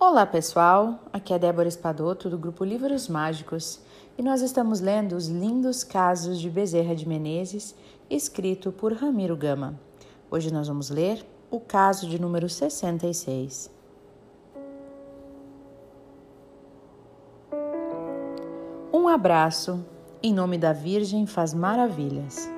Olá 0.00 0.24
pessoal, 0.24 1.00
aqui 1.12 1.34
é 1.34 1.38
Débora 1.40 1.66
Espadoto 1.66 2.30
do 2.30 2.38
grupo 2.38 2.64
Livros 2.64 3.08
Mágicos 3.08 3.80
e 4.16 4.22
nós 4.22 4.42
estamos 4.42 4.78
lendo 4.78 5.16
os 5.16 5.26
lindos 5.26 5.82
casos 5.82 6.38
de 6.38 6.48
Bezerra 6.48 6.94
de 6.94 7.06
Menezes, 7.06 7.74
escrito 8.08 8.70
por 8.70 8.92
Ramiro 8.92 9.36
Gama. 9.36 9.74
Hoje 10.30 10.52
nós 10.52 10.68
vamos 10.68 10.88
ler 10.88 11.26
o 11.50 11.58
caso 11.58 12.08
de 12.08 12.16
número 12.16 12.48
66. 12.48 13.68
Um 18.92 19.08
abraço 19.08 19.84
em 20.22 20.32
nome 20.32 20.58
da 20.58 20.72
Virgem 20.72 21.26
faz 21.26 21.52
maravilhas. 21.52 22.48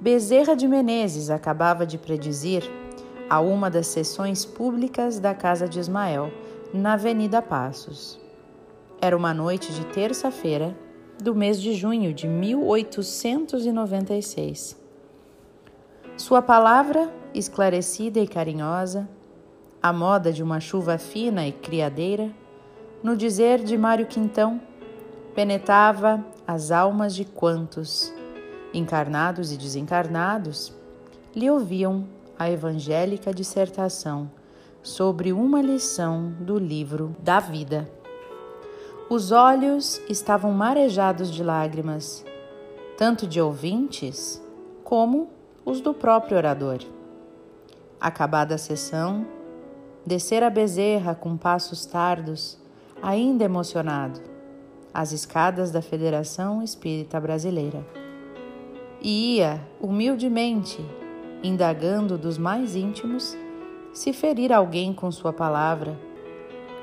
Bezerra 0.00 0.54
de 0.54 0.68
Menezes 0.68 1.30
acabava 1.30 1.84
de 1.84 1.98
predizer 1.98 2.62
a 3.30 3.40
uma 3.40 3.70
das 3.70 3.86
sessões 3.86 4.44
públicas 4.44 5.18
da 5.20 5.32
casa 5.32 5.68
de 5.68 5.78
Ismael, 5.78 6.32
na 6.74 6.94
Avenida 6.94 7.40
Passos. 7.40 8.18
Era 9.00 9.16
uma 9.16 9.32
noite 9.32 9.72
de 9.72 9.86
terça-feira 9.86 10.76
do 11.22 11.32
mês 11.32 11.62
de 11.62 11.74
junho 11.74 12.12
de 12.12 12.26
1896. 12.26 14.76
Sua 16.16 16.42
palavra, 16.42 17.08
esclarecida 17.32 18.18
e 18.18 18.26
carinhosa, 18.26 19.08
a 19.80 19.92
moda 19.92 20.32
de 20.32 20.42
uma 20.42 20.58
chuva 20.58 20.98
fina 20.98 21.46
e 21.46 21.52
criadeira, 21.52 22.32
no 23.00 23.16
dizer 23.16 23.62
de 23.62 23.78
Mário 23.78 24.06
Quintão, 24.06 24.60
penetrava 25.36 26.26
as 26.44 26.72
almas 26.72 27.14
de 27.14 27.24
quantos, 27.24 28.12
encarnados 28.74 29.52
e 29.52 29.56
desencarnados, 29.56 30.74
lhe 31.32 31.48
ouviam 31.48 32.18
a 32.40 32.50
evangélica 32.50 33.34
dissertação 33.34 34.30
sobre 34.82 35.30
uma 35.30 35.60
lição 35.60 36.32
do 36.40 36.58
livro 36.58 37.14
da 37.18 37.38
vida. 37.38 37.86
Os 39.10 39.30
olhos 39.30 40.00
estavam 40.08 40.50
marejados 40.50 41.30
de 41.30 41.44
lágrimas, 41.44 42.24
tanto 42.96 43.26
de 43.26 43.42
ouvintes 43.42 44.42
como 44.82 45.28
os 45.66 45.82
do 45.82 45.92
próprio 45.92 46.38
orador. 46.38 46.78
Acabada 48.00 48.54
a 48.54 48.58
sessão, 48.58 49.26
descera 50.06 50.46
a 50.46 50.50
bezerra 50.50 51.14
com 51.14 51.36
passos 51.36 51.84
tardos, 51.84 52.56
ainda 53.02 53.44
emocionado, 53.44 54.18
as 54.94 55.12
escadas 55.12 55.70
da 55.70 55.82
Federação 55.82 56.62
Espírita 56.62 57.20
Brasileira. 57.20 57.86
E 59.02 59.36
ia, 59.36 59.60
humildemente, 59.78 60.82
indagando 61.42 62.18
dos 62.18 62.36
mais 62.36 62.76
íntimos, 62.76 63.36
se 63.92 64.12
ferir 64.12 64.52
alguém 64.52 64.92
com 64.92 65.10
sua 65.10 65.32
palavra, 65.32 65.98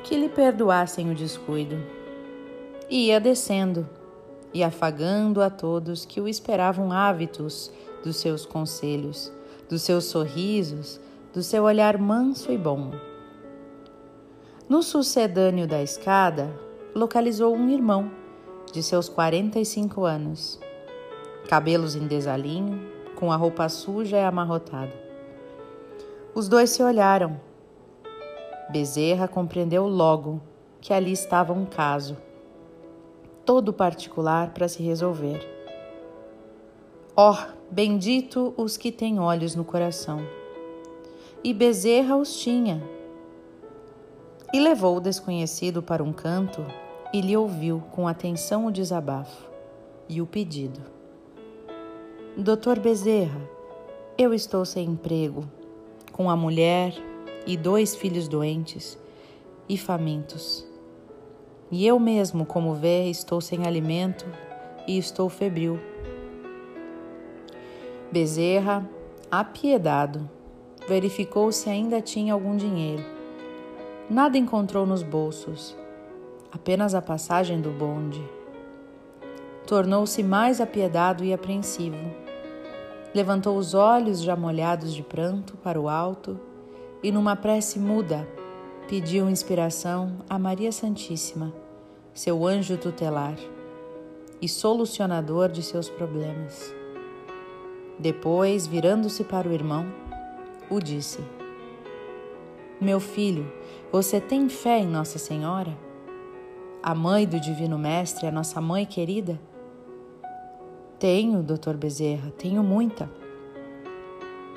que 0.04 0.16
lhe 0.16 0.30
perdoassem 0.30 1.12
o 1.12 1.16
descuido. 1.16 1.78
Ia 2.90 3.20
descendo 3.20 3.88
e 4.54 4.64
afagando 4.64 5.42
a 5.42 5.50
todos 5.50 6.06
que 6.06 6.22
o 6.22 6.28
esperavam 6.28 6.92
hábitos 6.92 7.72
dos 8.04 8.18
seus 8.18 8.46
conselhos, 8.46 9.32
dos 9.70 9.82
seus 9.82 10.06
sorrisos, 10.06 11.00
do 11.34 11.44
seu 11.44 11.64
olhar 11.64 11.98
manso 11.98 12.52
e 12.52 12.58
bom. 12.58 12.92
No 14.68 14.82
sucedâneo 14.82 15.68
da 15.68 15.82
escada, 15.82 16.50
localizou 16.96 17.56
um 17.56 17.70
irmão 17.70 18.12
de 18.74 18.82
seus 18.82 19.08
45 19.08 20.04
anos, 20.04 20.60
cabelos 21.48 21.96
em 21.96 22.08
desalinho, 22.08 22.97
com 23.18 23.32
a 23.32 23.36
roupa 23.36 23.68
suja 23.68 24.16
e 24.16 24.24
amarrotada. 24.24 24.94
Os 26.36 26.48
dois 26.48 26.70
se 26.70 26.84
olharam. 26.84 27.40
Bezerra 28.70 29.28
compreendeu 29.28 29.88
logo 29.88 30.40
que 30.80 30.94
ali 30.94 31.12
estava 31.12 31.52
um 31.52 31.66
caso, 31.66 32.16
todo 33.44 33.74
particular 33.74 34.52
para 34.54 34.68
se 34.68 34.84
resolver. 34.84 35.40
Ó, 37.16 37.32
oh, 37.32 37.54
bendito 37.72 38.54
os 38.56 38.78
que 38.78 38.92
têm 38.92 39.20
olhos 39.20 39.56
no 39.56 39.66
coração. 39.66 40.20
E 41.44 41.56
Bezerra 41.56 42.16
os 42.16 42.38
tinha. 42.38 42.84
E 44.54 44.60
levou 44.60 44.98
o 44.98 45.02
desconhecido 45.02 45.82
para 45.82 46.04
um 46.04 46.14
canto 46.14 46.64
e 47.12 47.20
lhe 47.20 47.36
ouviu 47.36 47.82
com 47.92 48.08
atenção 48.08 48.68
o 48.68 48.72
desabafo 48.72 49.50
e 50.08 50.22
o 50.22 50.28
pedido. 50.28 50.97
Doutor 52.40 52.78
Bezerra, 52.78 53.42
eu 54.16 54.32
estou 54.32 54.64
sem 54.64 54.90
emprego, 54.90 55.44
com 56.12 56.30
a 56.30 56.36
mulher 56.36 56.94
e 57.48 57.58
dois 57.58 57.96
filhos 57.96 58.28
doentes 58.28 58.96
e 59.68 59.76
famintos. 59.76 60.64
E 61.72 61.88
eu 61.88 61.98
mesmo, 61.98 62.46
como 62.46 62.76
vê, 62.76 63.10
estou 63.10 63.42
sem 63.42 63.66
alimento 63.66 64.24
e 64.88 65.00
estou 65.00 65.30
febril. 65.30 65.80
Bezerra, 68.12 68.88
apiedado, 69.32 70.30
verificou 70.88 71.52
se 71.52 71.72
ainda 71.72 72.00
tinha 72.02 72.34
algum 72.34 72.56
dinheiro. 72.56 73.04
Nada 74.08 74.38
encontrou 74.38 74.86
nos 74.86 75.02
bolsos, 75.02 75.76
apenas 76.52 76.94
a 76.94 77.02
passagem 77.02 77.60
do 77.60 77.72
bonde. 77.72 78.24
Tornou-se 79.66 80.22
mais 80.22 80.62
apiedado 80.62 81.24
e 81.26 81.34
apreensivo 81.34 82.27
levantou 83.14 83.58
os 83.58 83.74
olhos 83.74 84.22
já 84.22 84.36
molhados 84.36 84.94
de 84.94 85.04
pranto 85.04 85.56
para 85.58 85.80
o 85.80 85.90
alto 85.90 86.40
e, 87.02 87.12
numa 87.12 87.36
prece 87.36 87.80
muda, 87.80 88.28
pediu 88.88 89.30
inspiração 89.30 90.18
a 90.30 90.38
Maria 90.40 90.72
Santíssima, 90.72 91.54
seu 92.14 92.46
anjo 92.46 92.78
tutelar 92.78 93.36
e 94.42 94.48
solucionador 94.48 95.50
de 95.50 95.62
seus 95.64 95.90
problemas. 95.90 96.74
Depois, 98.00 98.68
virando-se 98.68 99.24
para 99.24 99.48
o 99.48 99.54
irmão, 99.54 99.86
o 100.70 100.80
disse: 100.80 101.20
Meu 102.80 103.00
filho, 103.00 103.52
você 103.92 104.22
tem 104.22 104.48
fé 104.50 104.80
em 104.80 104.88
Nossa 104.88 105.18
Senhora? 105.18 105.76
A 106.84 106.94
mãe 106.94 107.26
do 107.26 107.40
Divino 107.40 107.78
Mestre, 107.78 108.28
a 108.28 108.32
nossa 108.32 108.62
mãe 108.62 108.86
querida? 108.86 109.40
Tenho, 111.00 111.44
doutor 111.44 111.78
Bezerra, 111.78 112.32
tenho 112.40 112.64
muita. 112.64 113.08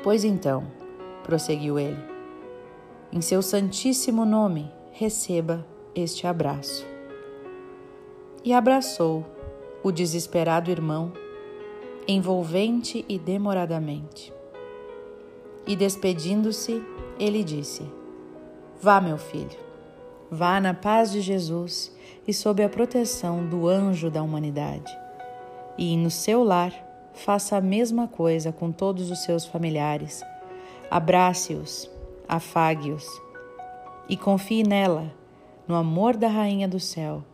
Pois 0.02 0.24
então, 0.24 0.66
prosseguiu 1.22 1.78
ele, 1.78 2.02
em 3.12 3.20
seu 3.20 3.42
santíssimo 3.42 4.24
nome, 4.24 4.70
receba 4.90 5.66
este 5.94 6.26
abraço. 6.26 6.86
E 8.42 8.54
abraçou 8.54 9.26
o 9.82 9.92
desesperado 9.92 10.70
irmão, 10.70 11.12
envolvente 12.08 13.04
e 13.06 13.18
demoradamente. 13.18 14.32
E 15.66 15.76
despedindo-se, 15.76 16.82
ele 17.18 17.44
disse: 17.44 17.82
Vá, 18.80 18.98
meu 18.98 19.18
filho, 19.18 19.58
vá 20.30 20.58
na 20.58 20.72
paz 20.72 21.12
de 21.12 21.20
Jesus 21.20 21.94
e 22.26 22.32
sob 22.32 22.64
a 22.64 22.68
proteção 22.70 23.46
do 23.46 23.68
anjo 23.68 24.10
da 24.10 24.22
humanidade 24.22 24.90
e 25.80 25.96
no 25.96 26.10
seu 26.10 26.44
lar 26.44 26.74
faça 27.14 27.56
a 27.56 27.60
mesma 27.60 28.06
coisa 28.06 28.52
com 28.52 28.70
todos 28.70 29.10
os 29.10 29.20
seus 29.20 29.46
familiares. 29.46 30.22
Abrace-os, 30.90 31.90
afague-os 32.28 33.06
e 34.06 34.14
confie 34.14 34.62
nela, 34.62 35.10
no 35.66 35.74
amor 35.74 36.16
da 36.16 36.28
Rainha 36.28 36.68
do 36.68 36.78
Céu, 36.78 37.24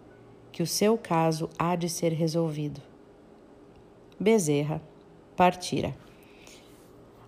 que 0.52 0.62
o 0.62 0.66
seu 0.66 0.96
caso 0.96 1.50
há 1.58 1.74
de 1.74 1.88
ser 1.88 2.12
resolvido. 2.12 2.80
Bezerra 4.18 4.80
partira. 5.36 5.92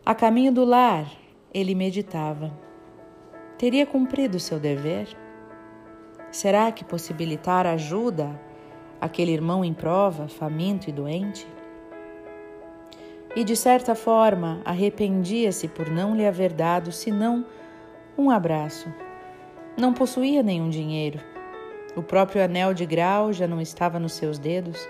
A 0.07 0.15
caminho 0.15 0.53
do 0.53 0.65
lar, 0.65 1.11
ele 1.53 1.75
meditava. 1.75 2.53
Teria 3.59 3.85
cumprido 3.85 4.39
seu 4.39 4.61
dever? 4.61 5.09
Será 6.31 6.71
que 6.71 6.85
possibilitar 6.85 7.67
ajuda 7.67 8.41
aquele 9.01 9.33
irmão 9.33 9.65
em 9.65 9.73
prova, 9.73 10.29
faminto 10.29 10.89
e 10.89 10.93
doente? 10.93 11.47
E 13.37 13.45
de 13.45 13.55
certa 13.55 13.95
forma 13.95 14.61
arrependia-se 14.65 15.69
por 15.69 15.89
não 15.91 16.17
lhe 16.17 16.27
haver 16.27 16.53
dado 16.53 16.91
senão 16.91 17.45
um 18.17 18.31
abraço. 18.31 18.93
Não 19.77 19.93
possuía 19.93 20.43
nenhum 20.43 20.69
dinheiro. 20.69 21.21
O 21.95 22.03
próprio 22.03 22.43
anel 22.43 22.75
de 22.75 22.85
grau 22.85 23.33
já 23.33 23.47
não 23.47 23.61
estava 23.61 23.99
nos 23.99 24.15
seus 24.15 24.39
dedos. 24.39 24.89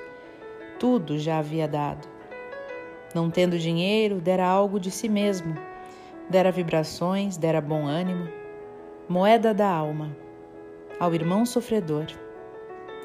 Tudo 0.79 1.19
já 1.19 1.39
havia 1.39 1.69
dado. 1.69 2.09
Não 3.15 3.31
tendo 3.31 3.59
dinheiro, 3.59 4.21
dera 4.21 4.47
algo 4.47 4.79
de 4.79 4.91
si 4.91 5.09
mesmo. 5.09 5.55
Dera 6.31 6.51
vibrações, 6.51 7.37
dera 7.37 7.61
bom 7.61 7.87
ânimo. 7.87 8.29
Moeda 9.09 9.53
da 9.53 9.69
alma. 9.69 10.17
Ao 11.01 11.15
irmão 11.15 11.45
sofredor 11.45 12.07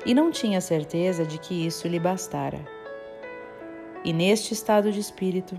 e 0.05 0.13
não 0.13 0.31
tinha 0.31 0.59
certeza 0.59 1.25
de 1.25 1.37
que 1.37 1.65
isso 1.65 1.87
lhe 1.87 1.99
bastara. 1.99 2.59
E 4.03 4.11
neste 4.11 4.53
estado 4.53 4.91
de 4.91 4.99
espírito, 4.99 5.57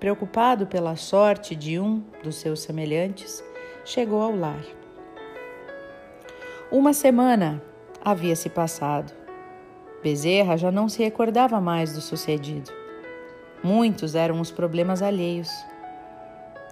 preocupado 0.00 0.66
pela 0.66 0.96
sorte 0.96 1.54
de 1.54 1.78
um 1.78 2.02
dos 2.22 2.36
seus 2.36 2.60
semelhantes, 2.60 3.42
chegou 3.84 4.20
ao 4.20 4.34
lar. 4.34 4.64
Uma 6.70 6.92
semana 6.92 7.62
havia 8.04 8.34
se 8.34 8.48
passado. 8.48 9.12
Bezerra 10.02 10.56
já 10.56 10.72
não 10.72 10.88
se 10.88 11.02
recordava 11.02 11.60
mais 11.60 11.92
do 11.92 12.00
sucedido. 12.00 12.72
Muitos 13.62 14.14
eram 14.14 14.40
os 14.40 14.50
problemas 14.50 15.00
alheios. 15.00 15.48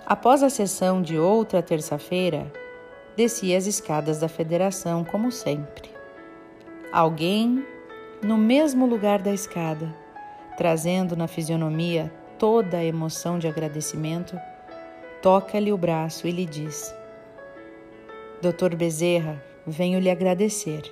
Após 0.05 0.43
a 0.43 0.51
sessão 0.51 1.01
de 1.01 1.19
outra 1.19 1.63
terça-feira, 1.63 2.53
descia 3.17 3.57
as 3.57 3.67
escadas 3.67 4.19
da 4.19 4.29
federação, 4.29 5.05
como 5.05 5.31
sempre. 5.31 5.92
Alguém 6.93 7.65
no 8.23 8.37
mesmo 8.37 8.85
lugar 8.85 9.23
da 9.23 9.33
escada, 9.33 9.97
trazendo 10.59 11.17
na 11.17 11.27
fisionomia 11.27 12.13
toda 12.39 12.77
a 12.77 12.85
emoção 12.85 13.39
de 13.39 13.49
agradecimento, 13.49 14.39
toca-lhe 15.23 15.73
o 15.73 15.79
braço 15.79 16.27
e 16.27 16.31
lhe 16.31 16.45
diz: 16.45 16.95
Doutor 18.43 18.75
Bezerra, 18.75 19.43
venho 19.67 19.99
lhe 19.99 20.11
agradecer. 20.11 20.83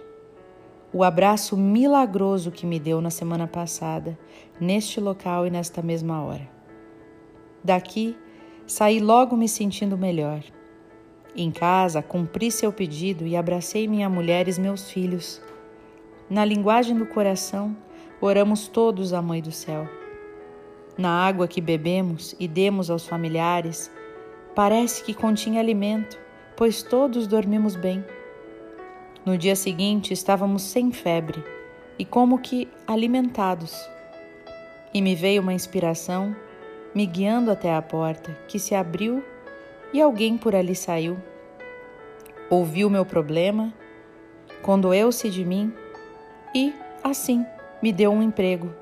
O 0.90 1.04
abraço 1.04 1.54
milagroso 1.54 2.50
que 2.50 2.64
me 2.64 2.80
deu 2.80 3.02
na 3.02 3.10
semana 3.10 3.46
passada, 3.46 4.18
neste 4.58 5.00
local 5.00 5.46
e 5.46 5.50
nesta 5.50 5.82
mesma 5.82 6.24
hora. 6.24 6.48
Daqui, 7.62 8.16
saí 8.66 9.00
logo 9.00 9.36
me 9.36 9.46
sentindo 9.46 9.98
melhor. 9.98 10.42
Em 11.36 11.50
casa, 11.50 12.02
cumpri 12.02 12.50
seu 12.50 12.72
pedido 12.72 13.26
e 13.26 13.36
abracei 13.36 13.86
minha 13.86 14.08
mulher 14.08 14.48
e 14.48 14.58
meus 14.58 14.90
filhos. 14.90 15.42
Na 16.30 16.44
linguagem 16.44 16.96
do 16.96 17.04
coração, 17.04 17.76
oramos 18.20 18.68
todos 18.68 19.12
à 19.12 19.20
Mãe 19.20 19.42
do 19.42 19.52
Céu. 19.52 19.86
Na 20.96 21.26
água 21.26 21.46
que 21.46 21.60
bebemos 21.60 22.34
e 22.38 22.48
demos 22.48 22.88
aos 22.88 23.06
familiares, 23.06 23.90
parece 24.54 25.04
que 25.04 25.12
continha 25.12 25.60
alimento 25.60 26.18
pois 26.60 26.82
todos 26.82 27.26
dormimos 27.26 27.74
bem. 27.74 28.04
No 29.24 29.38
dia 29.38 29.56
seguinte 29.56 30.12
estávamos 30.12 30.60
sem 30.60 30.92
febre 30.92 31.42
e 31.98 32.04
como 32.04 32.38
que 32.38 32.68
alimentados. 32.86 33.74
E 34.92 35.00
me 35.00 35.14
veio 35.14 35.40
uma 35.40 35.54
inspiração, 35.54 36.36
me 36.94 37.06
guiando 37.06 37.50
até 37.50 37.74
a 37.74 37.80
porta, 37.80 38.30
que 38.46 38.58
se 38.58 38.74
abriu 38.74 39.24
e 39.90 40.02
alguém 40.02 40.36
por 40.36 40.54
ali 40.54 40.74
saiu. 40.74 41.16
Ouviu 42.50 42.90
meu 42.90 43.06
problema, 43.06 43.72
condoeu-se 44.60 45.30
de 45.30 45.46
mim 45.46 45.72
e, 46.54 46.74
assim, 47.02 47.46
me 47.82 47.92
deu 47.92 48.12
um 48.12 48.22
emprego, 48.22 48.74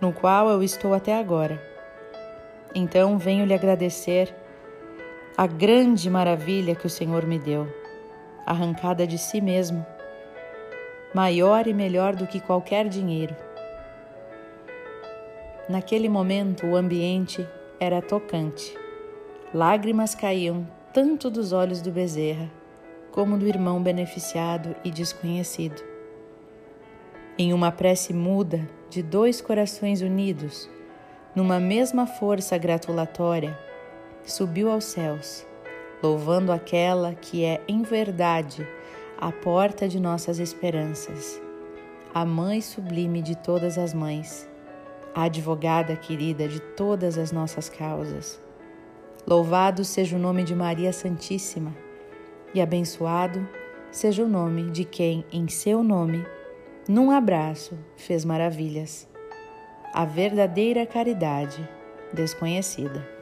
no 0.00 0.12
qual 0.12 0.48
eu 0.48 0.62
estou 0.62 0.94
até 0.94 1.18
agora. 1.18 1.60
Então 2.74 3.18
venho 3.18 3.44
lhe 3.44 3.54
agradecer 3.54 4.34
a 5.36 5.46
grande 5.46 6.08
maravilha 6.10 6.74
que 6.74 6.86
o 6.86 6.90
Senhor 6.90 7.26
me 7.26 7.38
deu, 7.38 7.66
arrancada 8.46 9.06
de 9.06 9.18
si 9.18 9.40
mesmo, 9.40 9.84
maior 11.14 11.66
e 11.66 11.74
melhor 11.74 12.14
do 12.14 12.26
que 12.26 12.40
qualquer 12.40 12.88
dinheiro. 12.88 13.34
Naquele 15.68 16.08
momento, 16.08 16.66
o 16.66 16.76
ambiente 16.76 17.46
era 17.78 18.02
tocante. 18.02 18.76
Lágrimas 19.54 20.14
caíam 20.14 20.66
tanto 20.92 21.30
dos 21.30 21.52
olhos 21.52 21.80
do 21.80 21.90
Bezerra 21.90 22.50
como 23.10 23.36
do 23.36 23.46
irmão 23.46 23.82
beneficiado 23.82 24.74
e 24.84 24.90
desconhecido. 24.90 25.89
Em 27.42 27.54
uma 27.54 27.72
prece 27.72 28.12
muda 28.12 28.68
de 28.90 29.02
dois 29.02 29.40
corações 29.40 30.02
unidos, 30.02 30.68
numa 31.34 31.58
mesma 31.58 32.06
força 32.06 32.58
gratulatória, 32.58 33.58
subiu 34.26 34.70
aos 34.70 34.84
céus, 34.84 35.46
louvando 36.02 36.52
aquela 36.52 37.14
que 37.14 37.42
é, 37.42 37.62
em 37.66 37.80
verdade, 37.80 38.68
a 39.18 39.32
porta 39.32 39.88
de 39.88 39.98
nossas 39.98 40.38
esperanças, 40.38 41.40
a 42.12 42.26
Mãe 42.26 42.60
sublime 42.60 43.22
de 43.22 43.34
todas 43.34 43.78
as 43.78 43.94
mães, 43.94 44.46
a 45.14 45.22
advogada 45.22 45.96
querida 45.96 46.46
de 46.46 46.60
todas 46.60 47.16
as 47.16 47.32
nossas 47.32 47.70
causas. 47.70 48.38
Louvado 49.26 49.82
seja 49.82 50.14
o 50.14 50.20
nome 50.20 50.44
de 50.44 50.54
Maria 50.54 50.92
Santíssima, 50.92 51.74
e 52.52 52.60
abençoado 52.60 53.48
seja 53.90 54.22
o 54.22 54.28
nome 54.28 54.70
de 54.70 54.84
quem, 54.84 55.24
em 55.32 55.48
seu 55.48 55.82
nome, 55.82 56.22
num 56.90 57.12
abraço, 57.12 57.78
fez 57.96 58.24
maravilhas. 58.24 59.08
A 59.94 60.04
verdadeira 60.04 60.84
caridade 60.84 61.68
desconhecida. 62.12 63.19